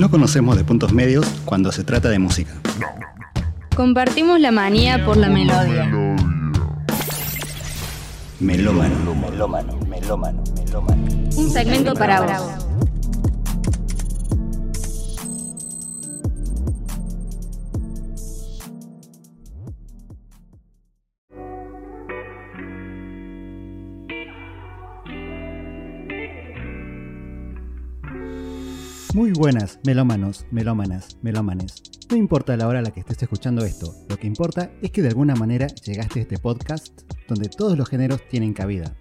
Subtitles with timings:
[0.00, 2.52] No conocemos de puntos medios cuando se trata de música.
[3.76, 5.90] Compartimos la manía por la melodía.
[8.40, 11.02] Melómano, melómano, melómano, melómano.
[11.36, 12.69] Un segmento para vos.
[29.12, 31.82] Muy buenas, melómanos, melómanas, melómanes.
[32.08, 35.02] No importa la hora a la que estés escuchando esto, lo que importa es que
[35.02, 38.94] de alguna manera llegaste a este podcast donde todos los géneros tienen cabida.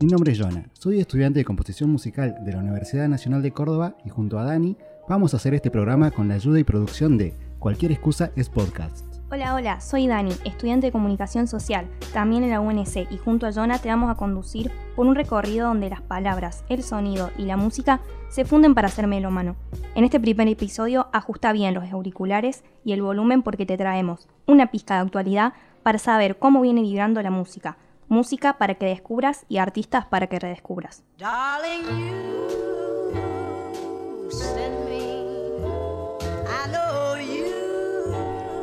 [0.00, 3.96] Mi nombre es Jonah, soy estudiante de composición musical de la Universidad Nacional de Córdoba
[4.04, 4.76] y junto a Dani
[5.08, 9.09] vamos a hacer este programa con la ayuda y producción de Cualquier excusa es podcast.
[9.32, 13.52] Hola, hola, soy Dani, estudiante de comunicación social, también en la UNC, y junto a
[13.52, 17.56] Jonah te vamos a conducir por un recorrido donde las palabras, el sonido y la
[17.56, 19.54] música se funden para ser melómano.
[19.94, 24.72] En este primer episodio ajusta bien los auriculares y el volumen porque te traemos una
[24.72, 25.52] pizca de actualidad
[25.84, 27.76] para saber cómo viene vibrando la música.
[28.08, 31.04] Música para que descubras y artistas para que redescubras.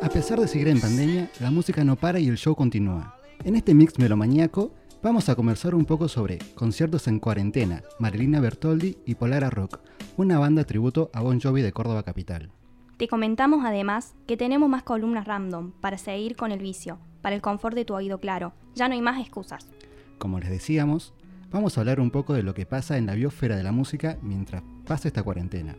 [0.08, 3.14] A pesar de seguir en pandemia, la música no para y el show continúa.
[3.44, 8.96] En este mix melomaníaco vamos a conversar un poco sobre conciertos en cuarentena, Marilina Bertoldi
[9.04, 9.80] y Polara Rock,
[10.16, 12.50] una banda tributo a Bon Jovi de Córdoba Capital.
[12.96, 17.42] Te comentamos además que tenemos más columnas random para seguir con el vicio, para el
[17.42, 18.54] confort de tu oído claro.
[18.76, 19.68] Ya no hay más excusas.
[20.16, 21.12] Como les decíamos,
[21.50, 24.16] vamos a hablar un poco de lo que pasa en la biosfera de la música
[24.22, 25.76] mientras pasa esta cuarentena.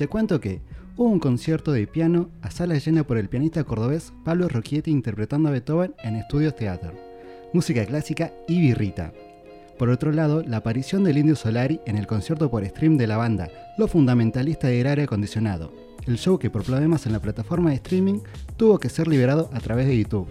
[0.00, 0.62] Te cuento que
[0.96, 5.50] hubo un concierto de piano a sala llena por el pianista cordobés Pablo Rocchietti interpretando
[5.50, 6.94] a Beethoven en Estudios Theater,
[7.52, 9.12] música clásica y birrita.
[9.78, 13.18] Por otro lado, la aparición del Indio Solari en el concierto por stream de la
[13.18, 15.70] banda Lo Fundamentalista de Aire Acondicionado,
[16.06, 18.20] el show que por problemas en la plataforma de streaming
[18.56, 20.28] tuvo que ser liberado a través de YouTube.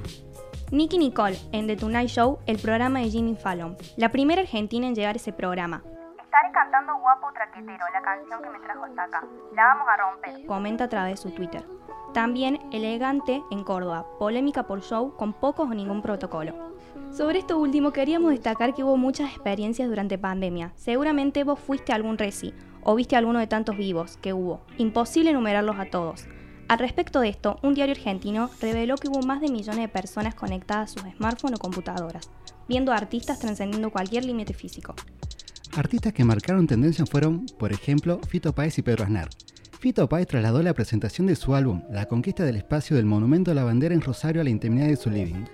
[0.71, 4.95] Nicky Nicole en The Tonight Show, el programa de Jimmy Fallon, la primera argentina en
[4.95, 5.83] llegar a ese programa.
[6.39, 9.27] Estaré cantando Guapo Traquetero, la canción que me trajo hasta acá.
[9.53, 10.45] La vamos a romper.
[10.45, 11.65] Comenta a través de su Twitter.
[12.13, 16.53] También Elegante en Córdoba, polémica por show con pocos o ningún protocolo.
[17.11, 20.71] Sobre esto último queríamos destacar que hubo muchas experiencias durante pandemia.
[20.75, 24.61] Seguramente vos fuiste a algún reci o viste alguno de tantos vivos que hubo.
[24.77, 26.25] Imposible enumerarlos a todos.
[26.69, 30.35] Al respecto de esto, un diario argentino reveló que hubo más de millones de personas
[30.35, 32.31] conectadas a sus smartphones o computadoras,
[32.69, 34.95] viendo a artistas trascendiendo cualquier límite físico.
[35.75, 39.29] Artistas que marcaron tendencia fueron, por ejemplo, Fito Páez y Pedro Aznar.
[39.79, 43.53] Fito Páez trasladó la presentación de su álbum La conquista del espacio del Monumento a
[43.53, 45.45] la Bandera en Rosario a la intimidad de su living,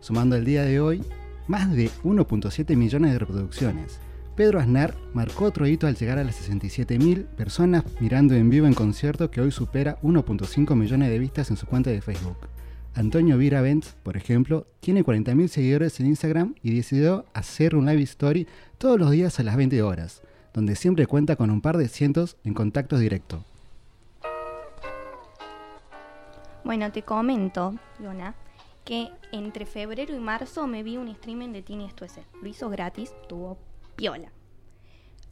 [0.00, 1.02] sumando al día de hoy
[1.48, 3.98] más de 1.7 millones de reproducciones.
[4.36, 8.74] Pedro Aznar marcó otro hito al llegar a las 67.000 personas mirando en vivo en
[8.74, 12.36] concierto que hoy supera 1.5 millones de vistas en su cuenta de Facebook.
[12.96, 13.60] Antonio Vira
[14.04, 18.46] por ejemplo, tiene 40.000 seguidores en Instagram y decidió hacer un live story
[18.78, 20.22] todos los días a las 20 horas,
[20.52, 23.44] donde siempre cuenta con un par de cientos en contacto directo.
[26.62, 28.36] Bueno, te comento, Luna,
[28.84, 32.24] que entre febrero y marzo me vi un streaming de Tini Stuese.
[32.40, 33.58] Lo hizo gratis, tuvo
[33.96, 34.30] piola.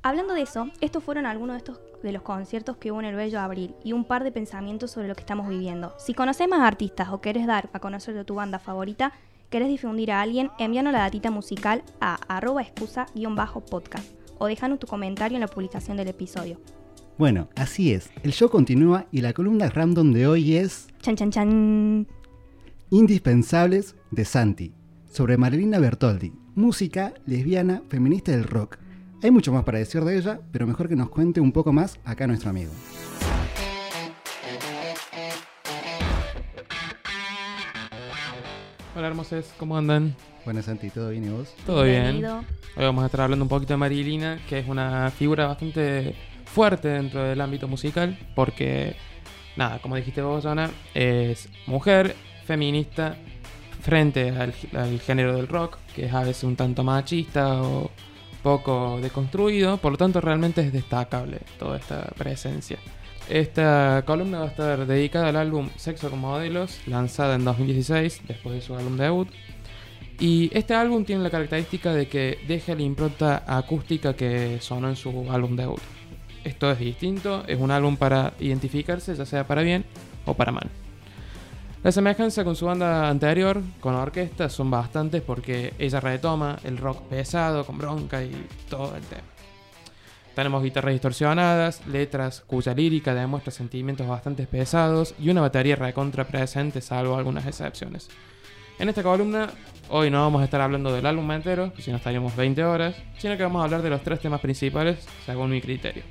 [0.05, 3.15] Hablando de eso, estos fueron algunos de estos de los conciertos que hubo en el
[3.15, 5.95] Bello Abril y un par de pensamientos sobre lo que estamos viviendo.
[5.97, 9.13] Si conoces más artistas o querés dar a conocer de tu banda favorita,
[9.49, 15.37] querés difundir a alguien, envíanos la datita musical a arroba excusa-podcast o déjanos tu comentario
[15.37, 16.59] en la publicación del episodio.
[17.17, 20.89] Bueno, así es, el show continúa y la columna random de hoy es...
[21.01, 22.09] Chan chan chan.
[22.91, 24.75] Indispensables de Santi,
[25.09, 28.79] sobre Marilina Bertoldi, música lesbiana feminista del rock.
[29.25, 31.97] Hay mucho más para decir de ella, pero mejor que nos cuente un poco más
[32.05, 32.73] acá nuestro amigo.
[38.97, 40.17] Hola hermosos, ¿cómo andan?
[40.45, 41.55] Buenas Santi, ¿todo bien y vos?
[41.65, 42.03] Todo bien.
[42.03, 42.39] Bienvenido.
[42.75, 46.89] Hoy vamos a estar hablando un poquito de Marilina, que es una figura bastante fuerte
[46.89, 48.97] dentro del ámbito musical, porque,
[49.57, 53.15] nada, como dijiste vos, Ana, es mujer, feminista,
[53.83, 57.89] frente al, al género del rock, que es a veces un tanto machista o
[58.43, 62.79] poco deconstruido, por lo tanto realmente es destacable toda esta presencia.
[63.29, 68.57] Esta columna va a estar dedicada al álbum Sexo con Modelos, lanzada en 2016, después
[68.57, 69.29] de su álbum debut.
[70.19, 74.97] Y este álbum tiene la característica de que deja la impronta acústica que sonó en
[74.97, 75.81] su álbum debut.
[76.45, 79.85] Esto es distinto, es un álbum para identificarse, ya sea para bien
[80.27, 80.69] o para mal.
[81.83, 86.79] La semejanza con su banda anterior, con la orquesta, son bastantes porque ella retoma el
[86.79, 89.25] rock pesado, con bronca y todo el tema.
[90.37, 96.81] Tenemos guitarras distorsionadas, letras cuya lírica demuestra sentimientos bastante pesados y una batería recontra presente,
[96.81, 98.09] salvo algunas excepciones.
[98.79, 99.51] En esta columna,
[99.91, 103.37] hoy no vamos a estar hablando del álbum entero, si no estaríamos 20 horas, sino
[103.37, 106.05] que vamos a hablar de los tres temas principales, según mi criterio.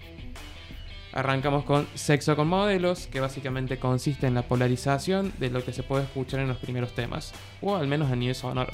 [1.14, 5.84] Arrancamos con Sexo con modelos, que básicamente consiste en la polarización de lo que se
[5.84, 8.72] puede escuchar en los primeros temas, o al menos a nivel sonoro.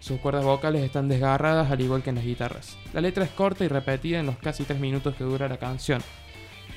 [0.00, 2.76] Sus cuerdas vocales están desgarradas al igual que en las guitarras.
[2.92, 6.02] La letra es corta y repetida en los casi 3 minutos que dura la canción.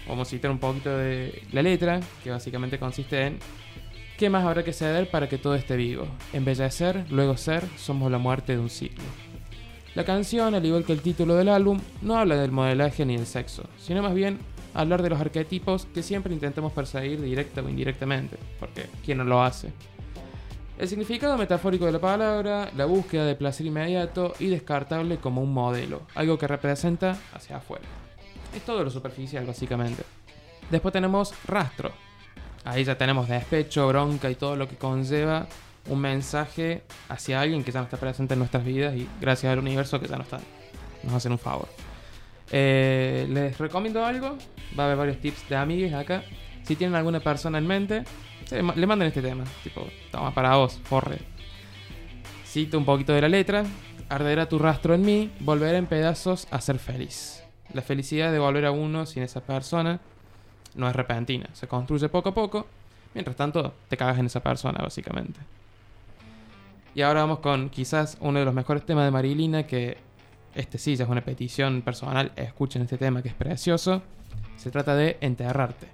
[0.07, 3.39] Vamos a citar un poquito de la letra, que básicamente consiste en
[4.17, 6.05] ¿Qué más habrá que ceder para que todo esté vivo?
[6.33, 9.03] Embellecer, luego ser, somos la muerte de un ciclo.
[9.95, 13.25] La canción, al igual que el título del álbum, no habla del modelaje ni del
[13.25, 14.39] sexo, sino más bien
[14.73, 19.43] hablar de los arquetipos que siempre intentamos perseguir directa o indirectamente, porque ¿quién no lo
[19.43, 19.71] hace?
[20.77, 25.53] El significado metafórico de la palabra, la búsqueda de placer inmediato y descartable como un
[25.53, 27.85] modelo, algo que representa hacia afuera.
[28.55, 30.03] Es todo lo superficial, básicamente.
[30.71, 31.91] Después tenemos rastro.
[32.65, 35.47] Ahí ya tenemos despecho, bronca y todo lo que conlleva
[35.89, 39.59] un mensaje hacia alguien que ya no está presente en nuestras vidas y gracias al
[39.59, 40.39] universo que ya no está.
[41.03, 41.67] Nos hacen un favor.
[42.51, 44.37] Eh, les recomiendo algo.
[44.77, 46.23] Va a haber varios tips de amigues acá.
[46.63, 48.03] Si tienen alguna persona en mente,
[48.51, 49.43] le manden este tema.
[49.63, 51.19] Tipo, toma para vos, forre.
[52.45, 53.63] Cito un poquito de la letra.
[54.09, 57.43] Arderá tu rastro en mí, volveré en pedazos a ser feliz.
[57.73, 59.99] La felicidad de volver a uno sin esa persona
[60.75, 62.67] no es repentina, se construye poco a poco.
[63.13, 65.39] Mientras tanto, te cagas en esa persona, básicamente.
[66.95, 69.97] Y ahora vamos con quizás uno de los mejores temas de Marilina, que
[70.55, 74.01] este sí ya es una petición personal, escuchen este tema que es precioso.
[74.57, 75.87] Se trata de enterrarte.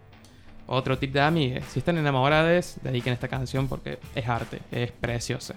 [0.68, 5.56] Otro tip de amigues, si están enamorados, dediquen esta canción porque es arte, es preciosa.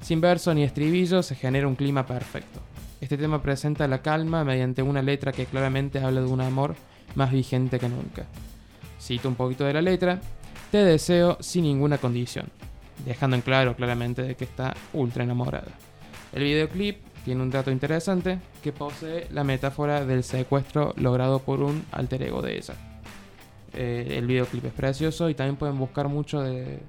[0.00, 2.60] Sin verso ni estribillo se genera un clima perfecto.
[3.00, 6.76] Este tema presenta la calma mediante una letra que claramente habla de un amor
[7.14, 8.26] más vigente que nunca.
[9.00, 10.20] Cito un poquito de la letra,
[10.70, 12.46] te deseo sin ninguna condición,
[13.04, 15.72] dejando en claro claramente de que está ultra enamorada.
[16.32, 21.84] El videoclip tiene un dato interesante que posee la metáfora del secuestro logrado por un
[21.92, 22.74] alter ego de ella.
[23.74, 26.80] Eh, el videoclip es precioso y también pueden buscar mucho de...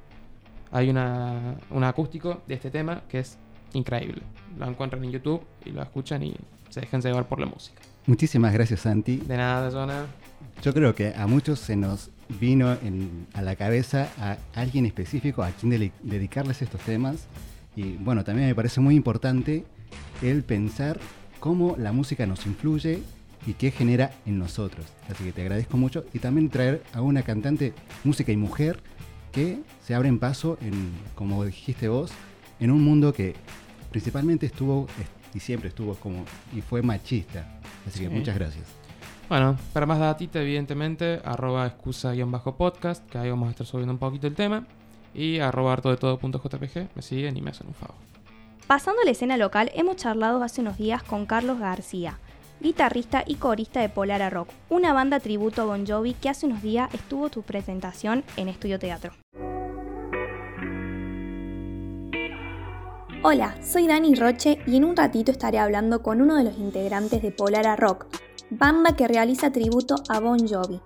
[0.71, 3.37] Hay una, un acústico de este tema que es
[3.73, 4.21] increíble.
[4.57, 6.35] Lo encuentran en YouTube y lo escuchan y
[6.69, 7.81] se dejan llevar por la música.
[8.05, 9.17] Muchísimas gracias, Santi.
[9.17, 10.05] De nada, Zona.
[10.61, 12.77] Yo creo que a muchos se nos vino
[13.33, 17.27] a la cabeza a alguien específico a quien dedicarles estos temas.
[17.75, 19.65] Y bueno, también me parece muy importante
[20.21, 20.99] el pensar
[21.39, 23.01] cómo la música nos influye
[23.45, 24.85] y qué genera en nosotros.
[25.09, 28.79] Así que te agradezco mucho y también traer a una cantante música y mujer
[29.31, 32.11] que se abren paso en, como dijiste vos,
[32.59, 33.35] en un mundo que
[33.91, 34.87] principalmente estuvo
[35.33, 36.25] y siempre estuvo como
[36.55, 37.59] y fue machista.
[37.87, 38.65] Así que muchas gracias.
[39.29, 44.25] Bueno, para más datita, evidentemente, arroba excusa-podcast, que ahí vamos a estar subiendo un poquito
[44.25, 44.65] el tema.
[45.13, 47.95] Y arroba harto de todo.jpg, me siguen y me hacen un favor.
[48.69, 52.19] Pasando a la escena local, hemos charlado hace unos días con Carlos García,
[52.59, 56.61] guitarrista y corista de Polara Rock, una banda tributo a Bon Jovi que hace unos
[56.61, 59.13] días estuvo tu presentación en Estudio Teatro.
[63.23, 67.23] Hola, soy Dani Roche y en un ratito estaré hablando con uno de los integrantes
[67.23, 68.05] de Polara Rock,
[68.51, 70.79] banda que realiza tributo a Bon Jovi.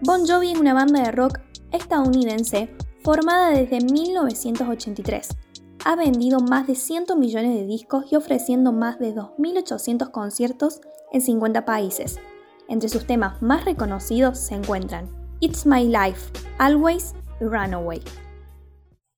[0.00, 1.40] Bon Jovi es una banda de rock
[1.72, 5.49] estadounidense formada desde 1983.
[5.82, 11.22] Ha vendido más de 100 millones de discos y ofreciendo más de 2.800 conciertos en
[11.22, 12.20] 50 países.
[12.68, 15.08] Entre sus temas más reconocidos se encuentran
[15.40, 18.04] It's My Life, Always Runaway.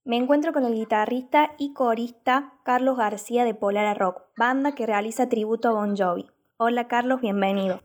[0.04, 5.28] Me encuentro con el guitarrista y corista Carlos García de Polara Rock, banda que realiza
[5.28, 6.30] tributo a Bon Jovi.
[6.58, 7.80] Hola Carlos, bienvenido.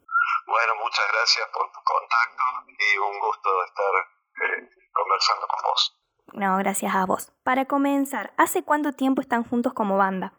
[0.45, 3.93] Bueno, muchas gracias por tu contacto y un gusto estar
[4.45, 5.96] eh, conversando con vos.
[6.33, 7.31] No, gracias a vos.
[7.43, 10.33] Para comenzar, ¿hace cuánto tiempo están juntos como banda?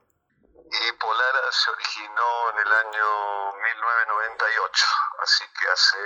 [0.55, 4.87] Y Polara se originó en el año 1998,
[5.23, 5.99] así que hace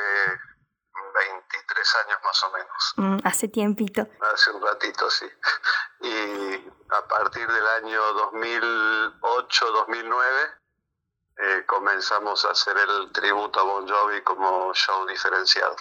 [1.15, 2.95] 23 años más o menos.
[2.97, 4.07] Mm, hace tiempito.
[4.33, 5.27] Hace un ratito, sí.
[6.01, 8.01] Y a partir del año
[8.33, 10.63] 2008-2009
[11.39, 15.75] eh, comenzamos a hacer el tributo a Bon Jovi como show diferenciado.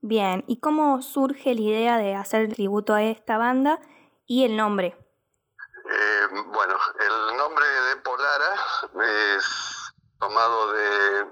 [0.00, 3.80] Bien, ¿y cómo surge la idea de hacer tributo a esta banda
[4.26, 4.96] y el nombre?
[5.90, 8.54] Eh, bueno, el nombre de Polara
[9.36, 11.26] es tomado de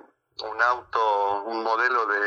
[0.45, 2.21] un auto, un modelo de,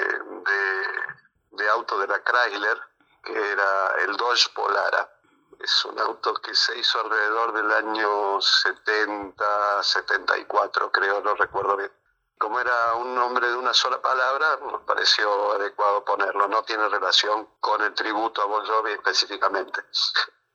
[1.51, 2.79] de, auto de la Chrysler,
[3.23, 5.11] que era el Dodge Polara.
[5.59, 11.91] Es un auto que se hizo alrededor del año 70, 74, creo, no recuerdo bien.
[12.39, 16.47] Como era un nombre de una sola palabra, nos pareció adecuado ponerlo.
[16.47, 19.81] No tiene relación con el tributo a Bon Jovi específicamente.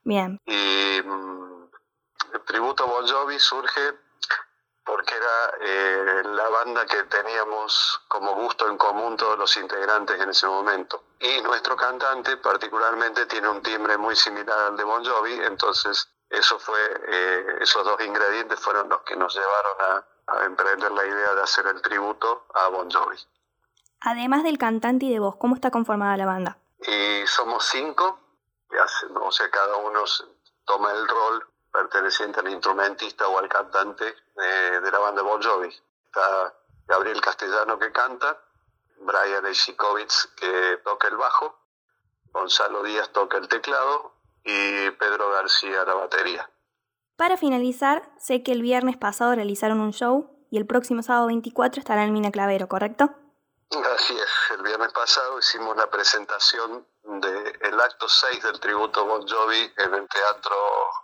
[0.03, 0.41] Bien.
[0.47, 1.71] Y mm,
[2.33, 3.99] el tributo a Bon Jovi surge
[4.83, 10.31] porque era eh, la banda que teníamos como gusto en común todos los integrantes en
[10.31, 11.05] ese momento.
[11.21, 16.59] Y nuestro cantante particularmente tiene un timbre muy similar al de Bon Jovi, entonces eso
[16.59, 21.35] fue, eh, esos dos ingredientes fueron los que nos llevaron a, a emprender la idea
[21.35, 23.17] de hacer el tributo a Bon Jovi.
[24.01, 26.59] Además del cantante y de vos, ¿cómo está conformada la banda?
[26.81, 28.21] Y somos cinco,
[29.21, 30.01] o sea, cada uno
[30.65, 35.69] toma el rol perteneciente al instrumentista o al cantante eh, de la banda Bon Jovi.
[36.07, 36.55] Está
[36.87, 38.39] Gabriel Castellano que canta,
[38.99, 41.59] Brian Eichikowitz que toca el bajo,
[42.33, 44.13] Gonzalo Díaz toca el teclado
[44.45, 46.51] y Pedro García la batería.
[47.17, 51.79] Para finalizar, sé que el viernes pasado realizaron un show y el próximo sábado 24
[51.79, 53.15] estará en Mina Clavero, ¿correcto?
[53.71, 59.73] Así es, el viernes pasado hicimos la presentación del acto 6 del tributo Bon Jovi
[59.77, 60.57] en el Teatro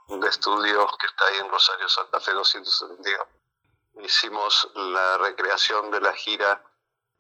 [0.09, 3.27] de Estudios que está ahí en Rosario Santa Fe 272.
[4.03, 6.65] Hicimos la recreación de la gira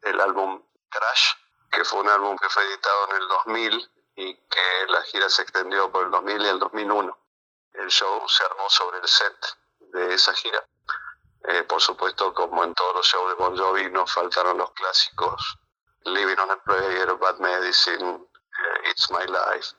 [0.03, 1.35] del álbum Crash,
[1.71, 5.43] que fue un álbum que fue editado en el 2000 y que la gira se
[5.43, 7.19] extendió por el 2000 y el 2001.
[7.75, 9.37] El show se armó sobre el set
[9.93, 10.65] de esa gira.
[11.49, 15.59] Eh, por supuesto, como en todos los shows de Bon Jovi, nos faltaron los clásicos
[16.05, 19.75] Living on a Prayer, Bad Medicine, eh, It's My Life.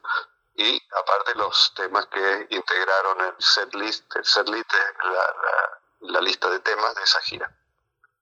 [0.56, 5.78] Y aparte los temas que integraron el set list, el set list es la, la-
[6.14, 7.56] la lista de temas de esa gira.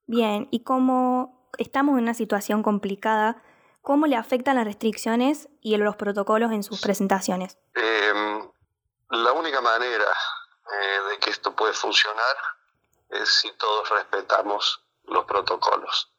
[0.06, 3.42] Bien, y como estamos en una situación complicada,
[3.80, 7.58] ¿cómo le afectan las restricciones y los protocolos en sus presentaciones?
[7.74, 8.49] Eh,
[9.10, 10.12] la única manera
[10.72, 12.36] eh, de que esto puede funcionar
[13.08, 16.12] es si todos respetamos los protocolos.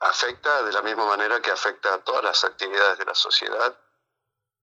[0.00, 3.78] Afecta de la misma manera que afecta a todas las actividades de la sociedad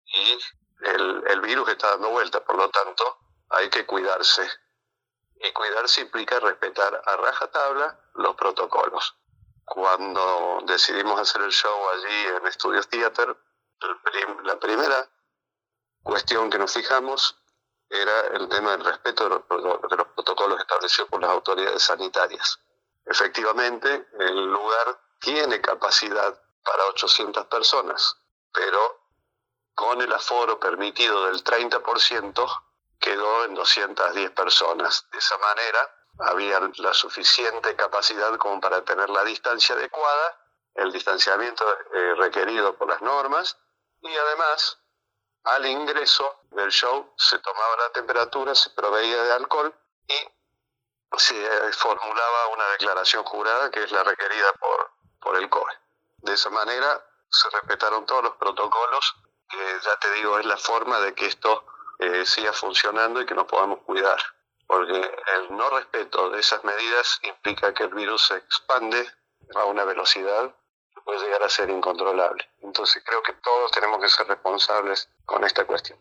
[0.06, 0.38] y
[0.84, 3.18] el, el virus está dando vuelta, por lo tanto
[3.50, 4.48] hay que cuidarse.
[5.36, 9.14] Y cuidarse implica respetar a rajatabla los protocolos.
[9.64, 13.36] Cuando decidimos hacer el show allí en Estudios Theater,
[14.44, 15.08] la primera
[16.02, 17.41] cuestión que nos fijamos
[17.92, 22.58] era el tema del respeto de los, protocolos establecidos por las autoridades sanitarias.
[23.04, 28.16] Efectivamente, el lugar tiene capacidad para 800 personas,
[28.50, 29.02] pero
[29.74, 32.62] con el aforo permitido del 30%
[32.98, 35.06] quedó en 210 personas.
[35.12, 40.38] De esa manera había la suficiente capacidad como para tener la distancia adecuada,
[40.74, 43.58] el distanciamiento eh, requerido por las normas
[44.00, 44.81] y además
[45.44, 49.74] al ingreso del show se tomaba la temperatura, se proveía de alcohol
[50.06, 55.72] y se formulaba una declaración jurada que es la requerida por, por el COE.
[56.18, 59.16] De esa manera se respetaron todos los protocolos,
[59.48, 61.64] que ya te digo es la forma de que esto
[61.98, 64.18] eh, siga funcionando y que nos podamos cuidar.
[64.66, 64.94] Porque
[65.34, 69.10] el no respeto de esas medidas implica que el virus se expande
[69.54, 70.54] a una velocidad
[71.04, 72.48] puede llegar a ser incontrolable.
[72.60, 75.98] Entonces creo que todos tenemos que ser responsables con esta cuestión.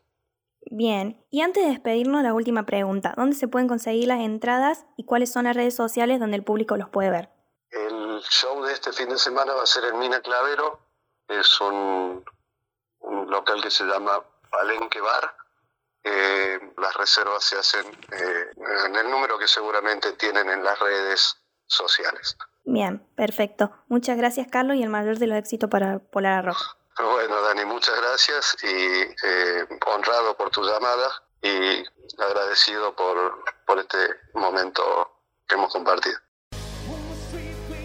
[0.70, 3.14] Bien, y antes de despedirnos, la última pregunta.
[3.18, 6.78] ¿Dónde se pueden conseguir las entradas y cuáles son las redes sociales donde el público
[6.78, 7.30] los puede ver?
[7.72, 10.80] El show de este fin de semana va a ser en Mina Clavero.
[11.28, 12.24] Es un,
[13.00, 15.36] un local que se llama Palenque Bar.
[16.04, 18.52] Eh, las reservas se hacen eh,
[18.86, 22.38] en el número que seguramente tienen en las redes sociales.
[22.64, 23.72] Bien, perfecto.
[23.88, 26.58] Muchas gracias, Carlos, y el mayor de los éxitos para Polar Rock.
[26.98, 31.10] Bueno, Dani, muchas gracias y eh, honrado por tu llamada
[31.42, 31.84] y
[32.22, 33.98] agradecido por, por este
[34.34, 34.84] momento
[35.48, 36.20] que hemos compartido.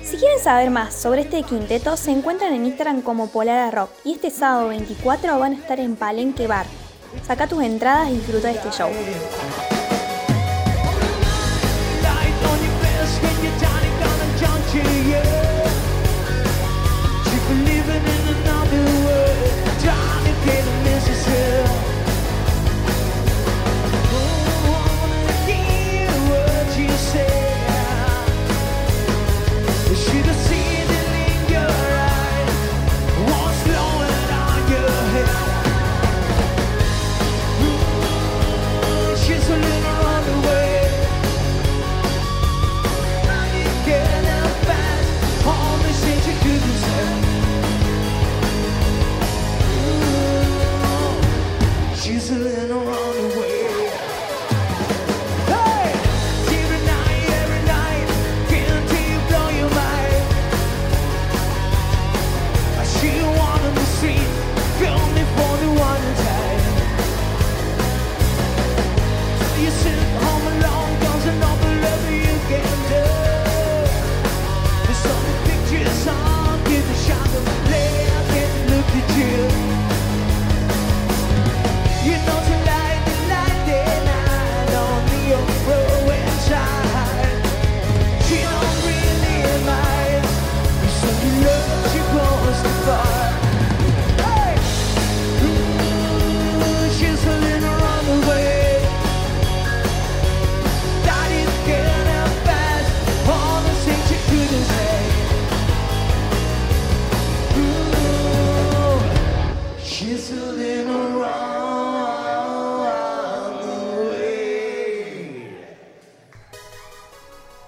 [0.02, 4.14] Si quieren saber más sobre este quinteto, se encuentran en Instagram como Polar Rock y
[4.14, 6.66] este sábado 24 van a estar en Palenque Bar.
[7.26, 8.90] Saca tus entradas y disfruta de este show.
[14.82, 15.45] to you.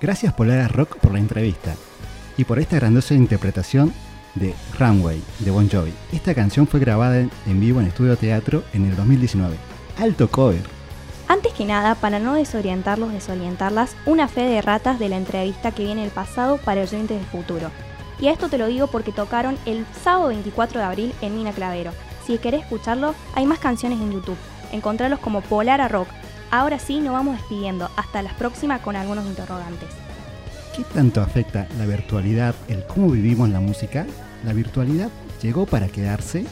[0.09, 1.75] Gracias Polara Rock por la entrevista
[2.38, 3.93] y por esta grandiosa interpretación
[4.37, 5.93] de Runway de Bon Jovi.
[6.15, 9.55] Esta canción fue grabada en, vivo en Estudio Teatro en el 2019.
[9.99, 10.62] Alto cover.
[11.29, 15.85] Antes que nada, para no desorientarlos, desorientarlas, una fe de ratas de la entrevista que
[15.85, 17.71] viene el pasado para oyentes del futuro.
[18.19, 21.53] Y a esto te lo digo porque tocaron el sábado 24 de abril en Mina
[21.53, 21.93] Clavero.
[22.27, 24.38] Si querés escucharlo, hay más canciones en YouTube.
[24.73, 26.09] Encontralos como Polara Rock.
[26.50, 27.90] Ahora sí, nos vamos despidiendo.
[27.97, 29.88] Hasta las próximas con algunos interrogantes.
[30.75, 34.07] ¿Qué tanto afecta la virtualidad el cómo vivimos la música?
[34.45, 35.11] ¿La virtualidad
[35.43, 36.47] llegó para quedarse?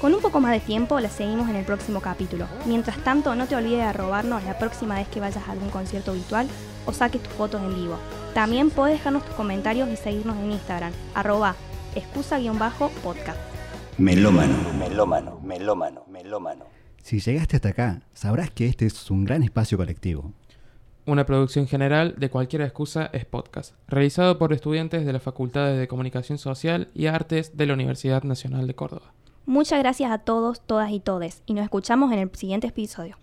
[0.00, 2.46] Con un poco más de tiempo la seguimos en el próximo capítulo.
[2.66, 6.12] Mientras tanto, no te olvides de arrobarnos la próxima vez que vayas a algún concierto
[6.12, 6.48] virtual
[6.86, 7.96] o saques tus fotos en vivo.
[8.34, 11.54] También puedes dejarnos tus comentarios y seguirnos en Instagram, arroba
[11.94, 13.38] excusa-podcast.
[13.98, 16.81] Melómano, melómano, melómano, melómano.
[17.02, 20.32] Si llegaste hasta acá, sabrás que este es un gran espacio colectivo.
[21.04, 25.88] Una producción general de cualquier excusa es podcast, realizado por estudiantes de las Facultades de
[25.88, 29.12] Comunicación Social y Artes de la Universidad Nacional de Córdoba.
[29.46, 33.16] Muchas gracias a todos, todas y todes, y nos escuchamos en el siguiente episodio.